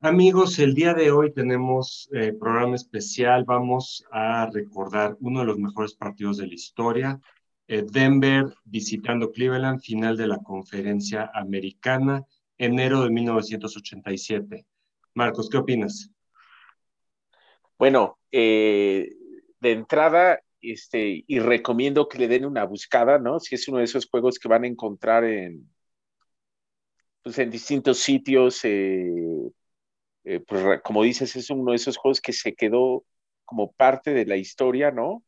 [0.00, 3.42] Amigos, el día de hoy tenemos eh, programa especial.
[3.44, 7.20] Vamos a recordar uno de los mejores partidos de la historia.
[7.66, 12.24] Eh, Denver visitando Cleveland, final de la conferencia americana,
[12.56, 14.64] enero de 1987.
[15.14, 16.12] Marcos, ¿qué opinas?
[17.76, 19.16] Bueno, eh,
[19.58, 23.40] de entrada, este, y recomiendo que le den una buscada, ¿no?
[23.40, 25.68] Si es uno de esos juegos que van a encontrar en,
[27.24, 28.64] pues, en distintos sitios,
[30.28, 33.04] eh, pues como dices, es uno de esos juegos que se quedó
[33.46, 35.24] como parte de la historia, ¿no?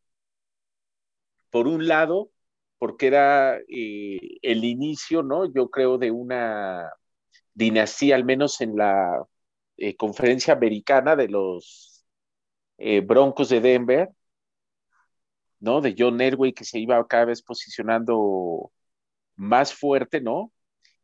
[1.50, 2.30] Por un lado,
[2.78, 5.52] porque era eh, el inicio, ¿no?
[5.52, 6.92] Yo creo de una
[7.54, 9.24] dinastía, al menos en la
[9.78, 12.04] eh, conferencia americana de los
[13.06, 14.08] Broncos de Denver,
[15.60, 15.80] ¿no?
[15.80, 18.72] De John Elway que se iba cada vez posicionando
[19.36, 20.52] más fuerte, ¿no?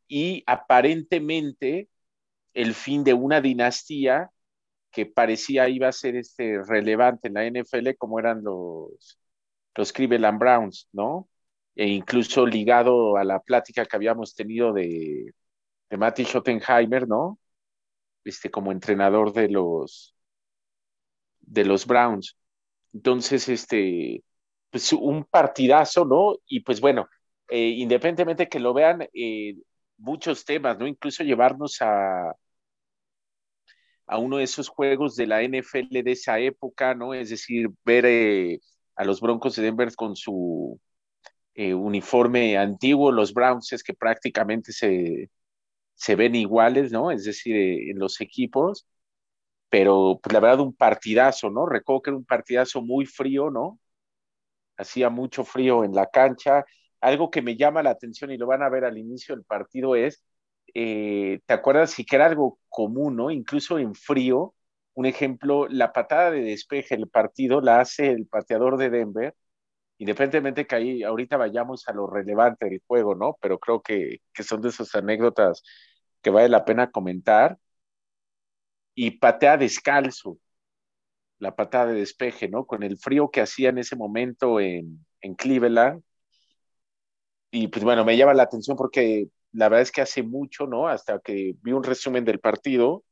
[0.09, 1.89] Y aparentemente
[2.56, 4.30] el fin de una dinastía
[4.91, 9.18] que parecía iba a ser este, relevante en la NFL como eran los,
[9.74, 11.29] los Cleveland Browns, ¿no?
[11.74, 15.35] E incluso ligado a la plática que habíamos tenido de,
[15.90, 17.38] de Matty Schottenheimer, ¿no?
[18.24, 20.15] Este, como entrenador de los,
[21.41, 22.38] de los Browns.
[22.95, 24.24] Entonces, este,
[24.70, 26.37] pues un partidazo, ¿no?
[26.46, 27.07] Y pues bueno,
[27.51, 29.07] eh, independientemente que lo vean,
[29.98, 30.87] muchos temas, ¿no?
[30.87, 32.35] Incluso llevarnos a,
[34.07, 37.15] a uno de esos juegos de la NFL de esa época, ¿no?
[37.15, 38.60] Es decir, ver eh,
[38.96, 40.80] a los Broncos de Denver con su
[41.54, 45.30] eh, uniforme antiguo, los Browns es que prácticamente se,
[45.95, 47.10] se ven iguales, ¿no?
[47.10, 48.87] Es decir, eh, en los equipos,
[49.68, 51.66] pero pues la verdad un partidazo, ¿no?
[51.66, 53.80] Recuerdo que era un partidazo muy frío, ¿no?
[54.76, 56.65] Hacía mucho frío en la cancha.
[57.01, 59.96] Algo que me llama la atención y lo van a ver al inicio del partido
[59.96, 60.23] es
[60.75, 61.91] eh, ¿te acuerdas?
[61.93, 63.31] Sí que era algo común, ¿no?
[63.31, 64.55] Incluso en frío,
[64.95, 69.34] un ejemplo, la patada de despeje del partido la hace el pateador de Denver,
[69.99, 73.38] independientemente que ahí ahorita vayamos a lo relevante del juego, ¿no?
[73.41, 75.62] Pero creo que, que son de esas anécdotas
[76.22, 77.59] que vale la pena comentar.
[78.97, 80.38] Y patea descalzo,
[81.38, 82.66] la patada de despeje, ¿no?
[82.66, 86.03] Con el frío que hacía en ese momento en, en Cleveland.
[87.50, 90.87] Y pues bueno, me llama la atención porque la verdad es que hace mucho, ¿no?
[90.87, 93.05] Hasta que vi un resumen del partido,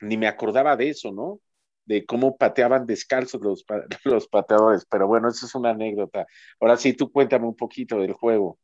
[0.00, 1.40] ni me acordaba de eso, ¿no?
[1.84, 3.64] De cómo pateaban descalzos los,
[4.04, 4.84] los pateadores.
[4.90, 6.26] Pero bueno, eso es una anécdota.
[6.58, 8.58] Ahora sí, tú cuéntame un poquito del juego.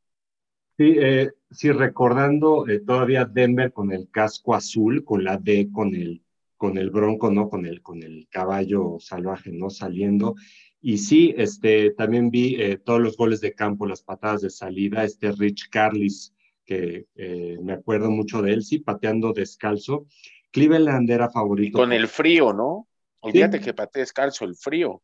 [0.76, 5.94] Sí, eh, sí recordando eh, todavía Denver con el casco azul, con la D, con
[5.94, 6.22] el,
[6.56, 7.48] con el bronco, ¿no?
[7.48, 9.70] Con el, con el caballo salvaje, ¿no?
[9.70, 10.34] Saliendo.
[10.80, 15.04] Y sí, este, también vi eh, todos los goles de campo, las patadas de salida,
[15.04, 16.35] este Rich Carlis
[16.66, 20.06] que eh, me acuerdo mucho de él, sí, pateando descalzo.
[20.50, 21.78] Cleveland era favorito.
[21.78, 22.88] con el frío, ¿no?
[23.20, 25.02] Olvídate que patea descalzo, el frío.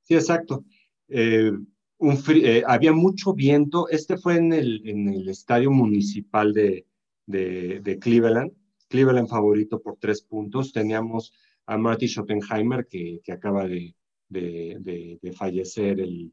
[0.00, 0.64] Sí, exacto.
[1.08, 1.52] Eh,
[1.98, 3.88] un eh, había mucho viento.
[3.88, 6.86] Este fue en el, en el estadio municipal de,
[7.26, 8.52] de, Cleveland.
[8.88, 10.72] Cleveland favorito por tres puntos.
[10.72, 11.32] Teníamos
[11.66, 13.94] a Marty Schottenheimer, que, que acaba de,
[14.28, 16.32] de, de fallecer el,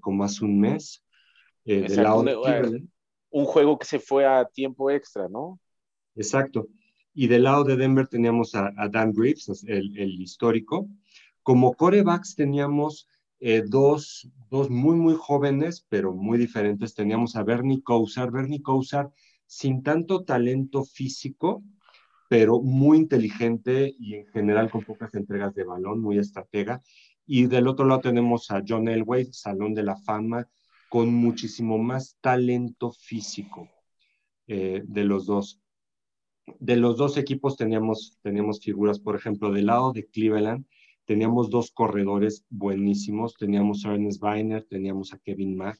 [0.00, 1.04] como hace un mes.
[1.64, 2.88] de Cleveland
[3.36, 5.60] un juego que se fue a tiempo extra, ¿no?
[6.14, 6.68] Exacto.
[7.12, 10.88] Y del lado de Denver teníamos a, Dan el, el, histórico.
[11.42, 16.94] Como corebacks teníamos eh, dos, dos muy, muy jóvenes, pero muy diferentes.
[16.94, 18.30] Teníamos a Bernie Kosar.
[18.30, 19.10] Bernie Kosar,
[19.44, 21.62] sin tanto talento físico,
[22.30, 26.80] pero muy inteligente y en general con pocas entregas de balón, muy estratega.
[27.26, 30.48] Y del otro lado tenemos a John Elway, Salón de la Fama,
[30.88, 33.70] con muchísimo más talento físico
[34.46, 35.60] eh, de los dos.
[36.60, 40.64] De los dos equipos teníamos, teníamos figuras, por ejemplo, del lado de Cleveland,
[41.04, 45.78] teníamos dos corredores buenísimos, teníamos a Ernest Weiner, teníamos a Kevin Mack,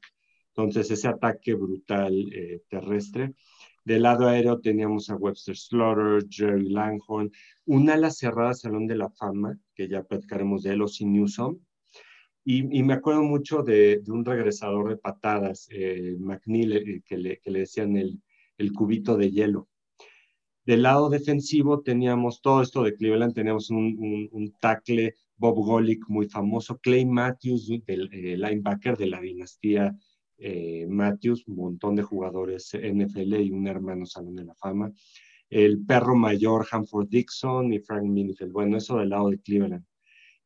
[0.49, 3.35] entonces ese ataque brutal eh, terrestre.
[3.85, 7.31] Del lado aéreo teníamos a Webster Slaughter, Jerry Langhorn,
[7.67, 11.59] un ala cerrada Salón de la Fama, que ya platicaremos de él, o Newsom,
[12.49, 17.51] y, me acuerdo mucho de, un regresador de patadas, eh, McNeil, eh, que, le, que,
[17.51, 18.23] le, decían el,
[18.57, 19.69] el, cubito de hielo.
[20.65, 26.29] Del lado defensivo teníamos todo esto de Cleveland, teníamos un, un, tackle, Bob Golick, muy
[26.29, 29.97] famoso, Clay Matthews, el eh, linebacker de la dinastía
[30.39, 34.93] eh, Matthews, un montón de jugadores NFL y un hermano Salón de la Fama.
[35.51, 38.53] El perro mayor, Hanford Dixon y Frank Minifeld.
[38.53, 39.85] Bueno, eso del lado de Cleveland.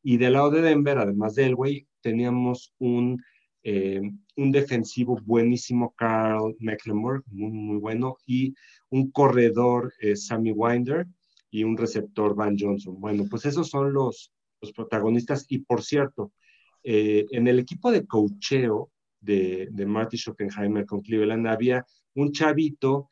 [0.01, 3.23] Y del lado de Denver, además de Elway, teníamos un,
[3.63, 4.01] eh,
[4.35, 8.53] un defensivo buenísimo, Carl Mecklenburg, muy, muy bueno, y
[8.89, 11.07] un corredor, eh, Sammy Winder,
[11.49, 12.99] y un receptor Van Johnson.
[12.99, 14.31] Bueno, pues esos son los,
[14.61, 15.45] los protagonistas.
[15.49, 16.31] Y por cierto,
[16.83, 18.89] eh, en el equipo de cocheo
[19.19, 23.07] de, de Marty Schottenheimer con Cleveland había un chavito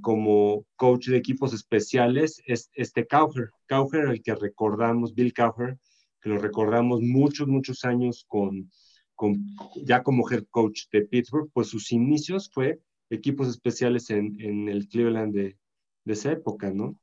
[0.00, 3.50] como coach de equipos especiales, es este Cowher.
[3.68, 5.78] Cowher, el que recordamos, Bill Cowher,
[6.22, 8.70] que lo recordamos muchos, muchos años con,
[9.14, 9.44] con,
[9.84, 12.80] ya como head coach de Pittsburgh, pues sus inicios fue
[13.10, 15.58] equipos especiales en, en el Cleveland de,
[16.04, 16.96] de esa época, ¿no?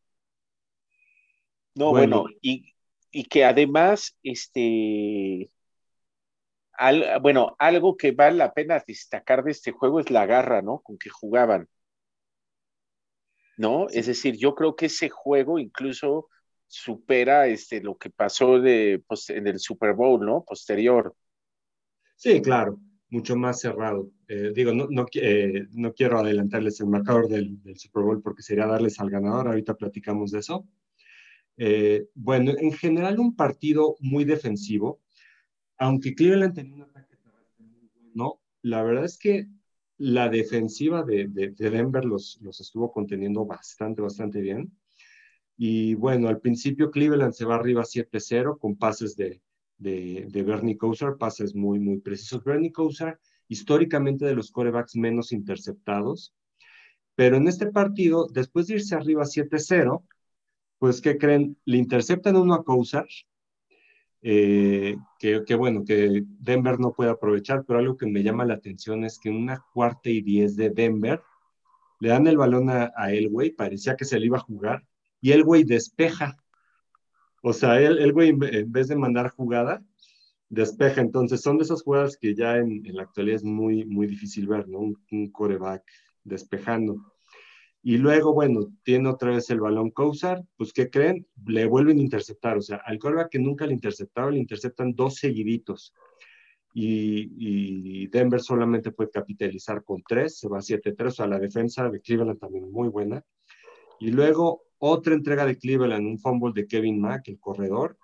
[1.76, 2.74] No, bueno, y,
[3.12, 5.52] y, que además, este,
[6.74, 10.80] al, bueno, algo que vale la pena destacar de este juego es la garra, ¿no?
[10.80, 11.68] Con que jugaban.
[13.58, 13.90] ¿No?
[13.90, 16.30] Es decir, yo creo que ese juego incluso
[16.70, 20.44] supera este, lo que pasó de, pues, en el Super Bowl, ¿no?
[20.46, 21.16] Posterior.
[22.16, 22.80] Sí, claro,
[23.10, 24.12] mucho más cerrado.
[24.28, 28.68] Eh, digo, no, no, eh, no, quiero adelantarles el marcador del, Super Bowl porque sería
[28.68, 30.68] darles al ganador, ahorita platicamos de eso.
[31.58, 35.02] Eh, bueno, en general un partido muy defensivo,
[35.78, 37.18] aunque Cleveland tenía un ataque
[37.58, 39.48] muy bueno, la verdad es que
[39.98, 44.72] la defensiva de, de, de Denver los, los, estuvo conteniendo bastante, bastante bien.
[45.62, 49.42] Y bueno, al principio Cleveland se va arriba 7-0 con pases de,
[49.78, 52.46] de, Bernie Kosar, pases muy, muy precisos.
[52.46, 53.20] Bernie Kosar,
[53.50, 56.34] históricamente de los corebacks menos interceptados,
[57.14, 60.06] pero en este partido, después de irse arriba 7-0,
[60.78, 61.58] pues, ¿qué creen?
[61.66, 63.10] Le interceptan uno a Kosar,
[64.22, 68.54] eh, que, que, bueno, que Denver no puede aprovechar, pero algo que me llama la
[68.54, 71.22] atención es que en una cuarta y diez de Denver,
[72.00, 74.86] le dan el balón a, a Elway, parecía que se le iba a jugar,
[75.22, 76.38] y Elway despeja.
[77.42, 79.84] O sea, el, Elway en vez de mandar jugada,
[80.50, 81.02] despeja.
[81.02, 84.48] Entonces, son de esas jugadas que ya en, en la actualidad es muy, muy difícil
[84.48, 84.80] ver, ¿no?
[84.80, 85.84] Un, un coreback
[86.24, 86.98] despejando.
[87.82, 91.26] Y luego, bueno, tiene otra vez el balón Kosar, pues ¿qué creen?
[91.46, 95.16] Le vuelven a interceptar, o sea, al coreback que nunca le interceptaba, le interceptan dos
[95.16, 95.94] seguiditos.
[96.74, 97.32] Y,
[98.04, 102.02] y, Denver solamente puede capitalizar con tres, se va 7-3, o sea, la defensa de
[102.02, 103.24] Cleveland también muy buena.
[104.00, 107.98] Y luego otra entrega de Cleveland, un fumble de Kevin Mack, el corredor,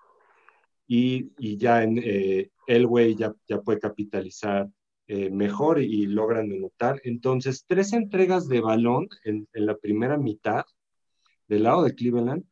[0.87, 4.69] y, y ya en eh, Elway ya, ya puede capitalizar
[5.07, 6.99] eh, mejor y logran anotar.
[7.03, 10.65] Entonces, tres entregas de balón en, en, la primera mitad
[11.47, 12.43] del lado de Cleveland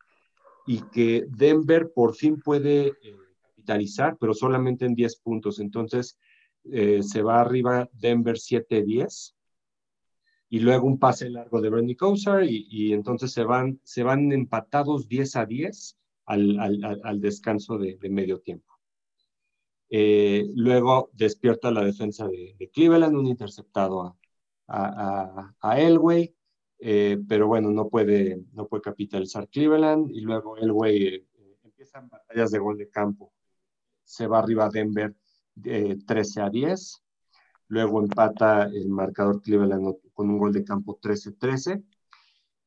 [0.65, 3.15] y que Denver por fin puede eh,
[3.47, 5.59] capitalizar, pero solamente en 10 puntos.
[5.59, 6.17] Entonces,
[6.71, 9.32] eh, se va arriba Denver 7-10
[10.53, 14.31] y luego un pase largo de Bernie Kosar y, y, entonces se van, se van
[14.31, 15.97] empatados 10 a 10
[16.27, 18.71] al, al, al descanso de, de medio tiempo.
[19.89, 24.15] Eh, luego despierta la defensa de, de, Cleveland, un interceptado a,
[24.67, 26.35] a, a Elway,
[26.77, 31.27] eh, pero bueno, no puede, no puede capitalizar Cleveland y luego Elway eh,
[31.63, 33.33] empiezan batallas de gol de campo.
[34.03, 35.15] Se va arriba Denver
[35.55, 37.02] 13 a 10,
[37.67, 41.83] luego empata el marcador Cleveland con un gol de campo 13-13.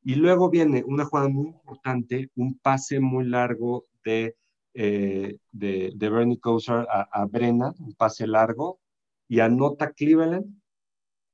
[0.05, 4.37] Y luego viene una jugada muy importante, un pase muy largo de
[4.79, 8.79] eh, de, de, Bernie Kosar a, a, un pase largo,
[9.27, 10.55] y anota Cleveland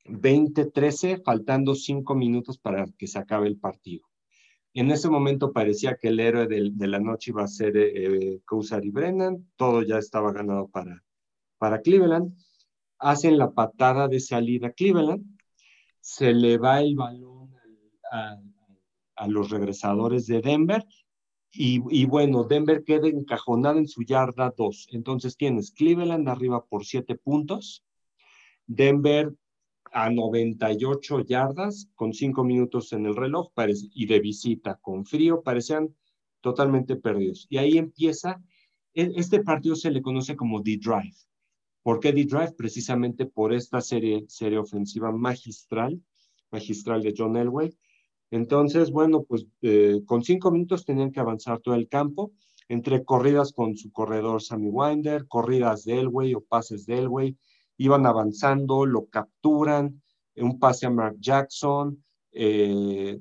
[0.04, 4.06] 20-13, faltando cinco minutos para que se acabe el partido.
[4.74, 8.40] En ese momento parecía que el héroe de, la noche iba a ser eh,
[8.82, 11.02] y Brennan, todo ya estaba ganado para,
[11.58, 12.36] para Cleveland.
[13.02, 15.24] Hacen la patada de salida Cleveland,
[16.00, 17.50] se le va el balón
[18.10, 18.42] a, a,
[19.16, 20.84] a los regresadores de Denver
[21.52, 24.88] y, y, bueno, Denver queda encajonado en su yarda 2.
[24.92, 27.84] Entonces tienes Cleveland arriba por 7 puntos,
[28.66, 29.34] Denver
[29.92, 33.50] a 98 yardas con 5 minutos en el reloj
[33.94, 35.94] y de visita con frío, parecían
[36.40, 37.46] totalmente perdidos.
[37.50, 38.42] Y ahí empieza,
[38.94, 41.16] e, este partido se le conoce como The Drive.
[41.82, 42.52] ¿Por qué Drive?
[42.56, 46.00] Precisamente por esta serie, serie ofensiva magistral,
[46.50, 47.76] magistral de John Elway,
[48.32, 52.32] entonces, bueno, pues eh, con cinco minutos tenían que avanzar todo el campo,
[52.66, 57.36] entre corridas con su corredor Sammy Winder, corridas de Elway o pases de Elway,
[57.76, 60.02] iban avanzando, lo capturan,
[60.36, 63.20] un pase a Mark Jackson, eh,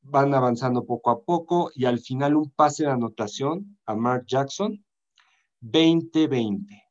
[0.00, 4.82] van avanzando poco a poco y al final un pase de anotación a Mark Jackson,
[5.60, 6.83] 20-20.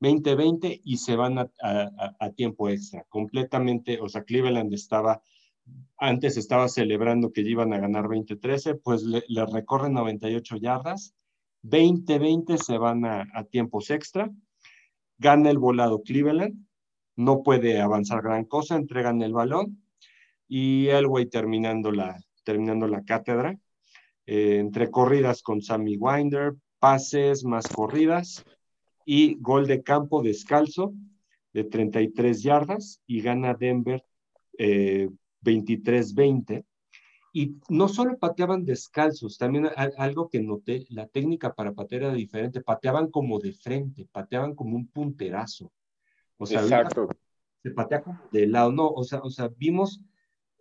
[0.00, 5.22] 20-20 y se van a, tiempo extra, completamente, o sea, Cleveland estaba
[5.98, 11.14] antes estaba celebrando que iban a ganar 20-13, pues le, recorren 98 yardas,
[11.62, 14.30] 20-20 se van a, a, tiempos extra,
[15.18, 16.66] gana el volado Cleveland,
[17.16, 19.82] no puede avanzar gran cosa, entregan el balón
[20.48, 23.58] y Elway terminando la, terminando la cátedra,
[24.26, 28.44] eh, entre corridas con Sammy Winder, pases más corridas
[29.12, 30.94] y gol de campo descalzo
[31.52, 34.04] de 33 yardas y gana Denver
[34.56, 36.58] 23-20.
[36.58, 36.64] Eh,
[37.32, 42.60] y no solo pateaban descalzos, también algo que noté, la técnica para patear era diferente,
[42.60, 45.72] pateaban como de frente, pateaban como un punterazo.
[46.36, 47.08] O sea, Exacto.
[47.64, 50.00] se patea como de lado, no, o sea, o sea vimos,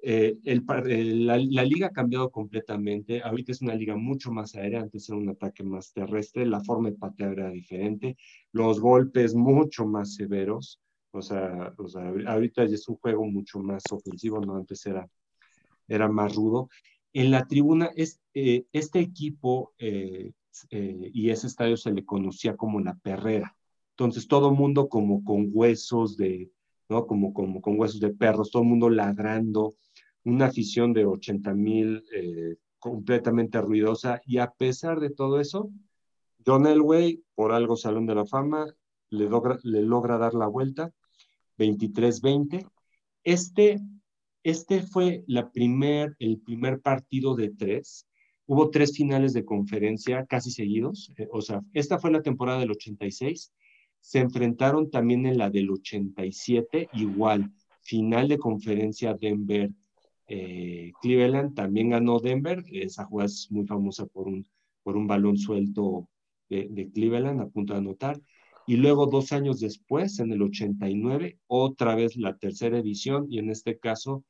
[0.02, 5.10] eh, el, la, liga ha cambiado completamente, ahorita es una liga mucho más aérea, antes
[5.10, 8.18] era un ataque más terrestre, la forma de patear era diferente,
[8.52, 10.80] los golpes mucho más severos,
[11.12, 14.56] o sea, o sea ahorita ya es un juego mucho más ofensivo, ¿no?
[14.56, 15.10] Antes era
[15.90, 16.70] era más rudo.
[17.12, 20.32] En la tribuna, es, eh, este equipo eh,
[20.70, 23.56] eh, y ese estadio se le conocía como la perrera.
[23.92, 26.52] Entonces, todo mundo como con huesos de,
[26.88, 27.06] ¿no?
[27.08, 29.74] Como, como con huesos de perros, todo el mundo ladrando,
[30.24, 32.04] una afición de 80 mil
[32.80, 34.22] completamente ruidosa.
[34.26, 35.70] Y a pesar de todo eso,
[36.46, 38.66] John Elway, por algo Salón de la Fama,
[39.10, 40.92] le logra, le logra dar la vuelta,
[41.58, 42.68] 23-20.
[43.24, 43.82] Este
[44.44, 48.08] este fue la primer, el primer partido de tres.
[48.46, 51.12] Hubo tres finales de conferencia casi seguidos.
[51.18, 53.54] Eh, o sea, esta fue la temporada del 86.
[54.00, 57.52] Se enfrentaron también en la del 87, igual.
[57.82, 59.72] Final de conferencia Denver.
[60.30, 62.64] Eh, Cleveland también ganó Denver.
[62.72, 64.48] Esa jugada es muy famosa por un,
[64.84, 66.08] por un balón suelto
[66.50, 68.22] de, de Cleveland a punto de anotar.
[68.68, 73.50] Y luego, dos años después, en el 89, otra vez la tercera edición, y en
[73.50, 74.24] este caso,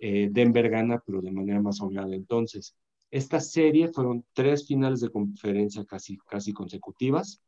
[0.00, 2.12] eh, Denver gana, pero de manera más holgada.
[2.12, 2.76] Entonces,
[3.12, 7.40] esta serie fueron tres finales de conferencia casi, casi consecutivas.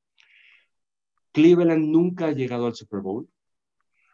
[1.32, 3.28] Cleveland nunca ha llegado al Super Bowl.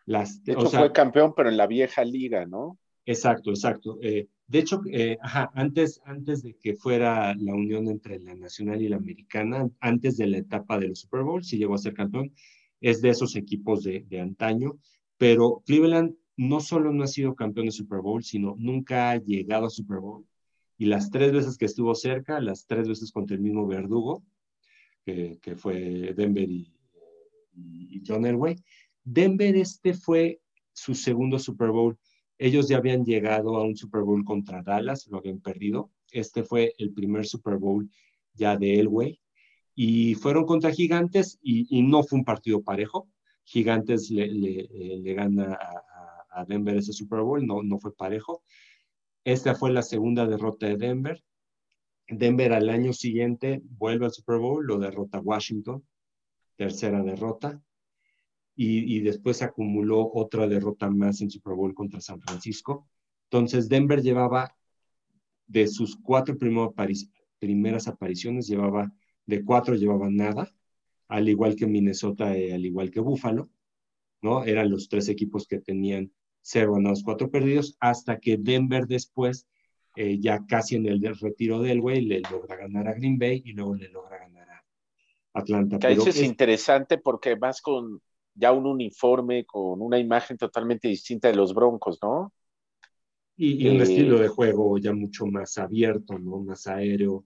[0.06, 2.78] Las, de hecho, fue campeón, pero en la vieja liga, ¿no?
[3.04, 3.98] Exacto, exacto.
[4.00, 5.18] Eh, de hecho, eh,
[5.54, 10.26] antes, antes de que fuera la unión entre la nacional y la americana, antes de
[10.28, 12.32] la etapa de los Super Bowl, sí llegó a ser campeón,
[12.80, 14.78] es de esos equipos de, de antaño,
[15.18, 19.66] pero Cleveland no solo no ha sido campeón de Super Bowl, sino nunca ha llegado
[19.66, 20.26] a Super Bowl.
[20.78, 24.22] Y las tres veces que estuvo cerca, las tres veces contra el mismo verdugo,
[25.04, 28.56] que, fue Denver y John Elway.
[29.04, 30.40] Denver este fue
[30.72, 31.98] su segundo Super Bowl
[32.42, 35.92] ellos ya habían llegado a un Super Bowl contra Dallas, lo habían perdido.
[36.10, 37.88] Este fue el primer Super Bowl
[38.34, 39.20] ya de Elway.
[39.76, 43.08] Y fueron contra Gigantes y, no fue un partido parejo.
[43.44, 45.56] Gigantes le, le, gana
[46.30, 48.42] a, Denver ese Super Bowl, no, no fue parejo.
[49.22, 51.22] Esta fue la segunda derrota de Denver.
[52.08, 55.86] Denver al año siguiente vuelve al Super Bowl, lo derrota Washington,
[56.56, 57.62] tercera derrota
[58.54, 62.86] y, después acumuló otra derrota más en Super Bowl contra San Francisco.
[63.30, 64.54] Entonces Denver llevaba
[65.46, 68.92] de sus cuatro primeras apariciones, llevaba
[69.26, 70.54] de cuatro llevaba nada,
[71.08, 73.50] al igual que Minnesota, al igual que Buffalo,
[74.20, 74.44] ¿no?
[74.44, 79.46] Eran los tres equipos que tenían cero ganados, cuatro perdidos, hasta que Denver después,
[79.96, 83.52] eh, ya casi en el retiro del güey, le logra ganar a Green Bay y
[83.52, 84.64] luego le logra ganar a
[85.34, 85.78] Atlanta.
[85.78, 88.02] Que eso es interesante porque más con,
[88.34, 92.32] ya un uniforme con una imagen totalmente distinta de los Broncos, ¿no?
[93.36, 96.38] Y, un estilo de juego ya mucho más abierto, ¿no?
[96.38, 97.24] Más aéreo.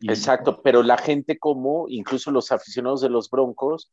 [0.00, 3.90] Exacto, pero la gente como, incluso los aficionados de los Broncos,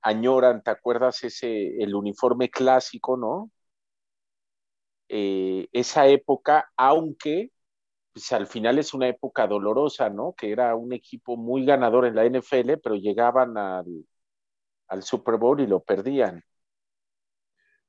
[0.00, 3.50] añoran, ¿te acuerdas ese, el uniforme clásico, ¿no?
[5.08, 7.50] Eh, esa época, aunque
[8.12, 10.34] pues, al final es una época dolorosa, ¿no?
[10.36, 13.86] Que era un equipo muy ganador en la NFL, pero llegaban al,
[14.90, 16.42] al Super Bowl y lo perdían.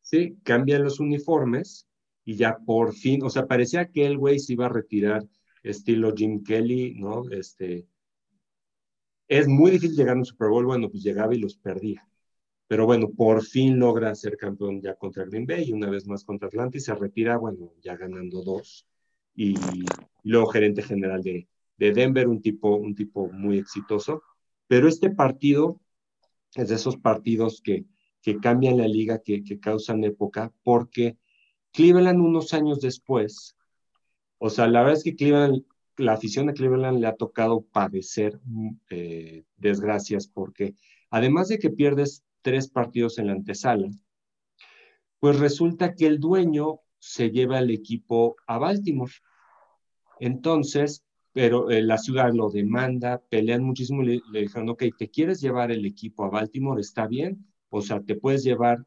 [0.01, 1.88] Sí, cambian los uniformes
[2.24, 5.27] y ya por fin, o sea, parecía que el güey se iba a retirar
[5.63, 7.29] estilo Jim Kelly, ¿no?
[7.31, 7.88] Este,
[9.27, 12.08] es muy difícil llegar a un Super Bowl, bueno, pues llegaba y los perdía.
[12.67, 16.24] Pero bueno, por fin logra ser campeón ya contra Green Bay y una vez más
[16.24, 18.88] contra Atlanta y se retira, bueno, ya ganando dos.
[19.36, 19.55] Y,
[20.24, 24.24] luego gerente general de, de Denver, un tipo, un tipo muy exitoso.
[24.67, 25.79] Pero este partido
[26.55, 27.86] es de esos partidos que,
[28.22, 31.17] que cambian la liga, que, que causan época, porque
[31.72, 33.55] Cleveland unos años después,
[34.38, 35.63] o sea, la verdad es que Cleveland,
[35.98, 38.39] la afición de Cleveland le ha tocado padecer
[38.89, 40.75] eh, desgracias, porque
[41.10, 43.89] además de que pierdes tres partidos en la antesala,
[45.20, 49.13] pues resulta que el dueño se lleva el equipo a Baltimore.
[50.20, 51.03] Entonces,
[51.34, 55.72] pero eh, la ciudad lo demanda, pelean muchísimo y le, dijeron, ok, ¿te quieres llevar
[55.72, 56.82] el equipo a Baltimore?
[56.82, 58.86] Está bien, o sea, te puedes llevar,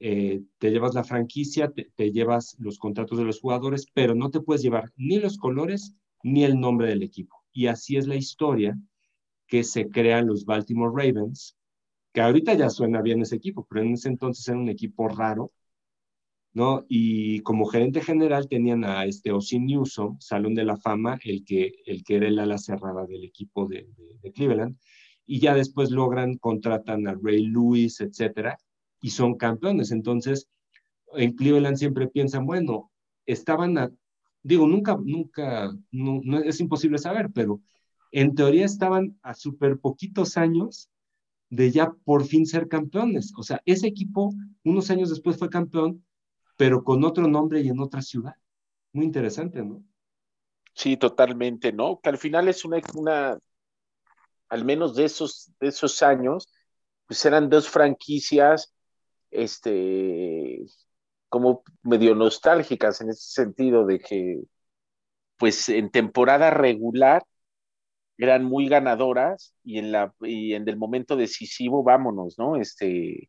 [0.00, 4.40] eh, te llevas la franquicia, te, llevas los contratos de los jugadores, pero no te
[4.40, 7.44] puedes llevar ni los colores ni el nombre del equipo.
[7.52, 8.76] Y así es la historia
[9.46, 11.56] que se crean los Baltimore Ravens,
[12.12, 15.52] que ahorita ya suena bien ese equipo, pero en ese entonces era un equipo raro,
[16.54, 16.86] ¿no?
[16.88, 21.72] Y como gerente general tenían a este Ozzy Newsom, Salón de la Fama, el que,
[21.84, 23.88] el que era el ala cerrada del equipo de,
[24.34, 24.78] Cleveland,
[25.26, 28.56] y ya después logran, contratan a Ray Lewis, etcétera,
[29.00, 29.90] y son campeones.
[29.90, 30.48] Entonces,
[31.14, 32.92] en Cleveland siempre piensan, bueno,
[33.26, 33.90] estaban a,
[34.42, 37.60] digo, nunca, nunca, no, es imposible saber, pero
[38.12, 40.88] en teoría estaban a súper poquitos años
[41.50, 43.32] de ya por fin ser campeones.
[43.36, 44.32] O sea, ese equipo
[44.62, 46.04] unos años después fue campeón,
[46.56, 48.34] pero con otro nombre y en otra ciudad.
[48.92, 49.82] Muy interesante, ¿no?
[50.74, 52.00] Sí, totalmente, ¿no?
[52.00, 53.38] Que al final es una, una
[54.48, 56.52] al menos de esos, de esos años,
[57.06, 58.74] pues eran dos franquicias,
[59.30, 60.64] este,
[61.28, 64.42] como medio nostálgicas en ese sentido de que,
[65.36, 67.24] pues en temporada regular
[68.18, 72.56] eran muy ganadoras y en la y en el momento decisivo vámonos, ¿no?
[72.56, 73.28] Este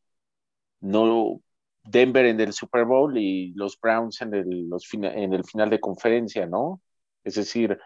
[0.81, 1.41] no
[1.85, 6.81] Denver en el Super Bowl y los Browns en el, final de conferencia, ¿no?
[7.23, 7.77] Es decir,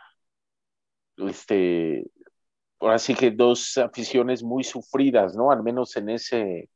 [1.17, 2.05] este,
[2.79, 5.51] ahora sí que dos aficiones muy sufridas, ¿no?
[5.51, 6.69] Al menos en ese,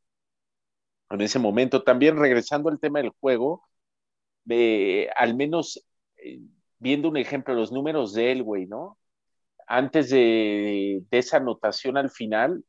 [1.09, 1.83] en ese momento.
[1.83, 3.63] También regresando al tema del juego,
[4.49, 5.83] eh, al menos
[6.17, 6.39] eh,
[6.79, 8.97] viendo un ejemplo, los números de Elway, ¿no?
[9.67, 12.63] Antes de, de esa anotación al final,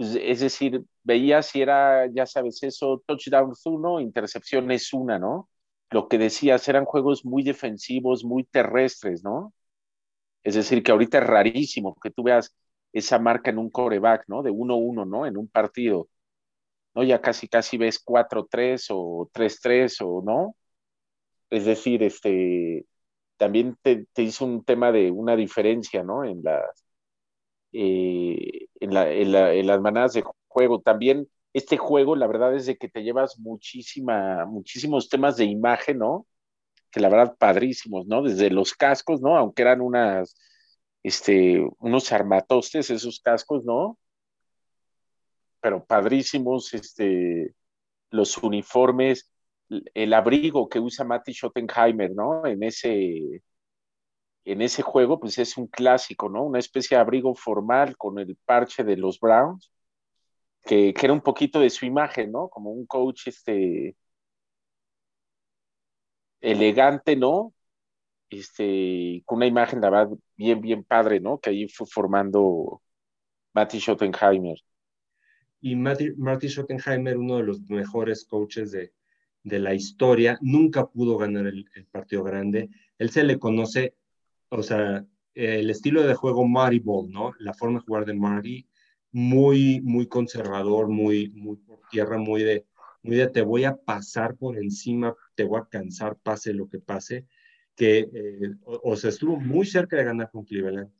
[0.00, 5.50] pues, es decir, veía si era, ya sabes, eso, touchdowns uno, intercepciones una, ¿no?
[5.90, 9.52] Lo que decías, eran juegos muy defensivos, muy terrestres, ¿no?
[10.44, 12.56] Es decir, que ahorita es rarísimo que tú veas
[12.92, 14.42] esa marca en un coreback, ¿no?
[14.42, 15.26] De 1-1, ¿no?
[15.26, 16.08] En un partido.
[16.94, 17.02] ¿No?
[17.04, 20.56] Ya casi, casi ves 4-3 o 3-3 o no.
[21.50, 22.86] Es decir, este,
[23.36, 26.24] también te, te, hizo un tema de una diferencia, ¿no?
[26.24, 26.84] En las,
[27.72, 30.80] eh, en, la, en, la, en, las manadas de juego.
[30.80, 35.98] También este juego, la verdad es de que te llevas muchísima, muchísimos temas de imagen,
[35.98, 36.26] ¿no?
[36.90, 38.22] Que la verdad padrísimos, ¿no?
[38.22, 39.36] Desde los cascos, ¿no?
[39.36, 40.36] Aunque eran unas,
[41.02, 43.98] este, unos armatostes esos cascos, ¿no?
[45.60, 47.54] Pero padrísimos, este,
[48.10, 49.30] los uniformes,
[49.94, 52.46] el abrigo que usa Mati Schottenheimer, ¿no?
[52.46, 53.42] En ese,
[54.44, 56.44] en ese juego, pues es un clásico, ¿no?
[56.44, 59.70] Una especie de abrigo formal con el parche de los Browns,
[60.64, 62.48] que, que era un poquito de su imagen, ¿no?
[62.48, 63.96] Como un coach, este,
[66.40, 67.54] elegante, ¿no?
[68.30, 71.38] Este, con una imagen, la verdad, bien, bien padre, ¿no?
[71.40, 72.82] Que ahí fue formando
[73.54, 74.58] Matty Schottenheimer.
[75.60, 78.92] Y Matty, Marty Schottenheimer, uno de los mejores coaches de,
[79.42, 82.70] de la historia, nunca pudo ganar el, el, partido grande.
[82.98, 83.96] Él se le conoce
[84.50, 87.32] o sea, el estilo de juego Marty Ball, ¿no?
[87.38, 88.68] La forma de jugar de Marty,
[89.12, 92.66] muy, muy conservador, muy, muy por tierra, muy de,
[93.02, 96.78] muy de te voy a pasar por encima, te voy a cansar, pase lo que
[96.78, 97.26] pase,
[97.74, 100.92] que, eh, o, sea, estuvo muy cerca de ganar con Cleveland.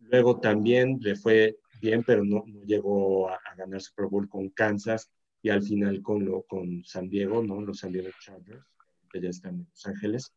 [0.00, 4.50] Luego también le fue bien, pero no, no llegó a, a, ganar Super Bowl con
[4.50, 5.10] Kansas
[5.42, 7.60] y al final con, lo, con San Diego, ¿no?
[7.60, 8.64] Los San Diego Chargers,
[9.10, 10.34] que ya están en Los Ángeles.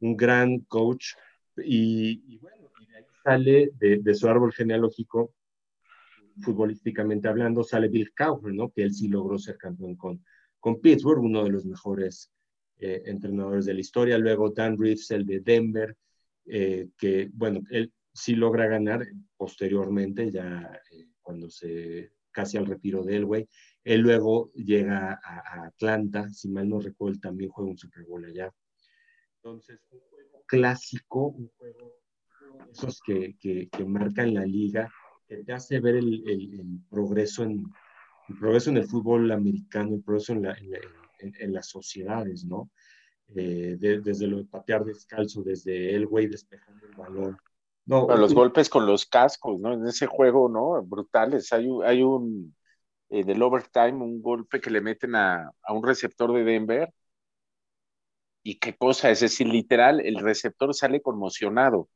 [0.00, 1.14] Un gran coach,
[1.56, 5.34] y, bueno, y de ahí sale de, de, su árbol genealógico,
[6.40, 8.70] futbolísticamente hablando, sale Bill Cowher, ¿no?
[8.70, 10.24] Que él sí logró ser campeón con,
[10.58, 12.32] con Pittsburgh, uno de los mejores
[12.78, 14.18] eh, entrenadores de la historia.
[14.18, 15.96] Luego Dan Reeves, el de Denver,
[16.46, 23.04] eh, que, bueno, él sí logra ganar posteriormente, ya eh, cuando se casi al retiro
[23.04, 23.48] de Elway.
[23.84, 28.24] Él luego llega a, a, Atlanta, si mal no recuerdo, también juega un Super Bowl
[28.24, 28.52] allá.
[29.36, 29.78] Entonces,
[30.46, 31.94] clásico, un juego
[32.70, 34.90] esos que, que, que, marcan la liga,
[35.28, 37.64] que te hace ver el, el, el, progreso en,
[38.28, 40.74] el progreso en el fútbol americano, el progreso en, la, en,
[41.20, 42.70] en, en las sociedades, ¿no?
[43.34, 47.38] Eh, de, desde lo de patear descalzo, desde el güey despejando el balón.
[47.86, 48.36] No, Pero los un...
[48.36, 49.72] golpes con los cascos, ¿no?
[49.72, 50.82] En ese juego, ¿no?
[50.82, 51.52] Brutales.
[51.52, 52.54] Hay, hay un,
[53.08, 56.92] en el overtime, un golpe que le meten a, a un receptor de Denver
[58.44, 61.88] y qué cosa, es decir, literal, el receptor sale conmocionado.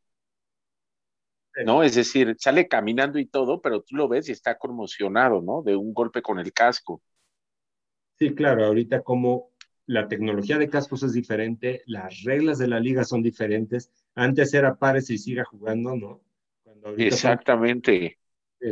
[1.64, 1.82] ¿No?
[1.82, 5.62] Es decir, sale caminando y todo, pero tú lo ves y está conmocionado, ¿no?
[5.62, 7.02] De un golpe con el casco.
[8.18, 9.50] Sí, claro, ahorita como
[9.86, 13.90] la tecnología de cascos es diferente, las reglas de la liga son diferentes.
[14.14, 16.22] Antes era pares y siga jugando, ¿no?
[16.96, 18.18] Exactamente.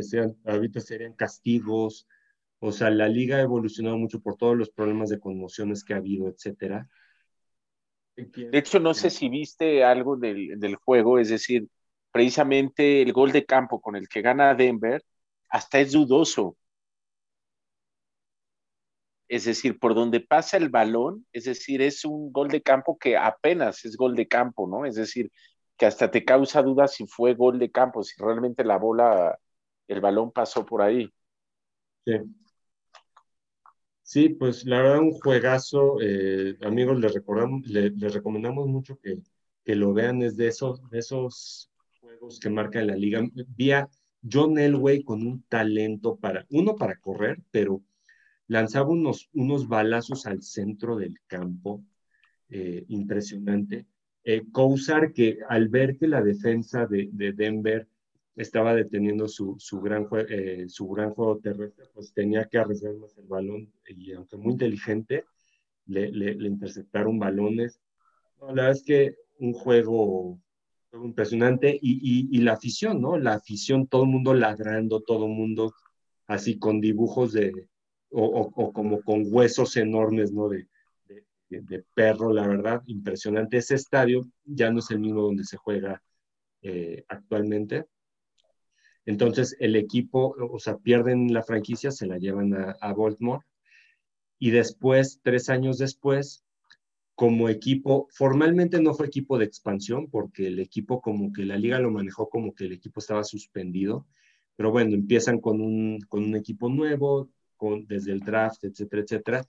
[0.03, 2.07] Son, ahorita serían castigos.
[2.61, 5.99] O sea, la liga ha evolucionado mucho por todos los problemas de conmociones que ha
[5.99, 6.89] habido, etcétera.
[8.51, 11.69] De hecho, no sé si viste algo del, del juego, es decir,
[12.11, 15.03] precisamente el gol de campo con el que gana Denver,
[15.51, 16.57] hasta es dudoso.
[19.29, 23.17] Es decir, por donde pasa el balón, es decir, es un gol de campo que
[23.17, 24.87] apenas es gol de campo, ¿no?
[24.87, 25.33] Es decir,
[25.77, 29.37] que hasta te causa dudas si fue gol de campo, si realmente la bola,
[29.89, 31.11] el balón pasó por ahí.
[32.07, 32.13] Sí.
[34.07, 39.19] Sí, pues la verdad un juegazo, eh, amigos, les, recordamos, les, recomendamos mucho que,
[39.65, 43.29] que, lo vean, es de esos, de esos juegos que marca la liga.
[43.57, 43.89] Vía
[44.23, 47.83] John Elway con un talento para, uno para correr, pero
[48.47, 51.83] lanzaba unos, unos balazos al centro del campo,
[52.49, 53.87] eh, impresionante.
[54.23, 54.45] Eh,
[55.15, 57.89] que al ver que la defensa de, de Denver
[58.37, 63.17] estaba deteniendo su, su, gran, eh, su gran juego terrestre, pues tenía que arriesgar más
[63.17, 65.25] el balón y aunque muy inteligente,
[65.87, 67.81] le, le, interceptaron balones.
[68.41, 70.39] la verdad es que un juego,
[70.93, 73.19] impresionante y, y, la afición, ¿no?
[73.19, 75.75] La afición, todo el mundo ladrando, todo el mundo
[76.27, 77.69] así con dibujos de,
[78.11, 80.49] o, o, como con huesos enormes, ¿no?
[80.49, 80.69] De,
[81.51, 83.59] de, de, perro, la verdad, impresionante.
[83.59, 86.03] Ese estadio ya no es el mismo donde se juega
[86.63, 87.87] eh, actualmente
[89.07, 93.45] entonces el equipo, o sea, pierden la franquicia, se la llevan a, Baltimore.
[94.39, 96.45] Y después, tres años después,
[97.15, 101.79] como equipo, formalmente no fue equipo de expansión porque el equipo como que la liga
[101.79, 104.07] lo manejó como que el equipo estaba suspendido,
[104.57, 107.31] pero bueno, empiezan con un, con un equipo nuevo,
[107.87, 109.47] desde el draft, etcétera, etcétera.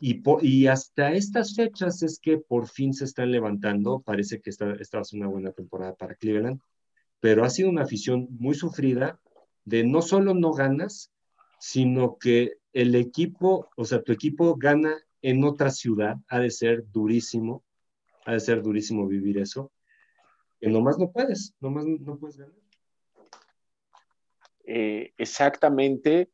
[0.00, 5.00] Y, hasta estas fechas es que por fin se están levantando, parece que esta, esta
[5.14, 6.60] una buena temporada para Cleveland
[7.20, 9.20] pero ha sido una afición muy sufrida
[9.64, 11.12] de no solo no ganas,
[11.58, 16.84] sino que el equipo, o sea, tu equipo gana en otra ciudad, ha de ser
[16.90, 17.64] durísimo,
[18.24, 19.72] ha de ser durísimo vivir eso,
[20.60, 22.54] que nomás no puedes, nomás no puedes ganar.
[24.66, 26.30] Eh, exactamente,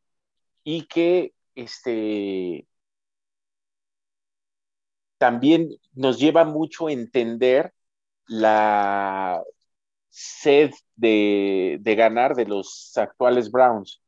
[0.64, 2.66] y que este,
[5.18, 7.72] también nos lleva mucho a entender
[8.26, 9.42] la
[10.12, 14.00] sed de, ganar de los actuales Browns.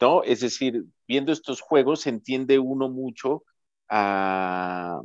[0.00, 0.22] ¿No?
[0.22, 3.44] Es decir, viendo estos juegos se entiende uno mucho
[3.88, 5.00] a,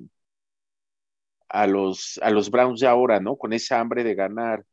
[1.50, 3.38] a, los, a los Browns de ahora, ¿no?
[3.38, 4.66] Con esa hambre de ganar.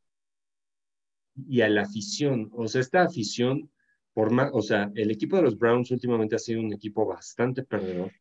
[1.49, 3.71] Y a la afición, o sea, esta afición,
[4.13, 8.13] por o sea, el equipo de los Browns últimamente ha sido un equipo bastante perdedor.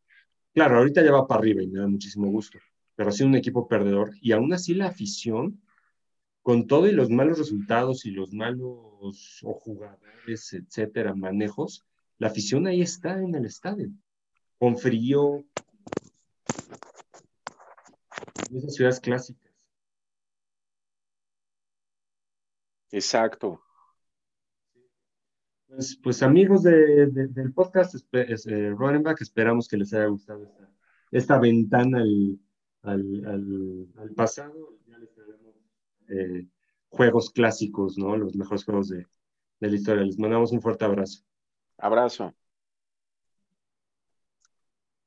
[0.54, 2.58] Claro, ahorita ya va para arriba y me da muchísimo gusto
[2.98, 5.62] pero ha sido un equipo perdedor y aún así la afición,
[6.42, 11.86] con todo y los malos resultados y los malos o jugadores, etcétera, manejos,
[12.18, 13.88] la afición ahí está en el estadio,
[14.58, 15.44] con frío,
[18.50, 19.52] en esas ciudades clásicas.
[22.90, 23.62] Exacto.
[25.68, 30.68] Pues, pues amigos del podcast eh, Running Back, esperamos que les haya gustado esta,
[31.12, 32.02] esta ventana
[32.82, 35.54] al, al, al, pasado, ya les traemos
[36.08, 36.46] eh,
[36.88, 38.16] juegos clásicos, ¿no?
[38.16, 39.06] Los mejores juegos de,
[39.60, 40.04] de la historia.
[40.04, 41.22] Les mandamos un fuerte abrazo.
[41.78, 42.34] Abrazo.